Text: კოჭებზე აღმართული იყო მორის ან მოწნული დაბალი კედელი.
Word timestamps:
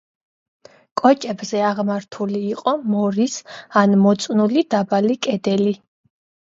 კოჭებზე 1.01 1.61
აღმართული 1.67 2.43
იყო 2.55 2.75
მორის 2.95 3.39
ან 3.83 3.97
მოწნული 4.09 4.69
დაბალი 4.75 5.21
კედელი. 5.29 5.81